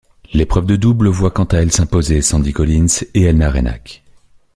[0.33, 4.01] L'épreuve de double voit quant à elle s'imposer Sandy Collins et Elna Reinach.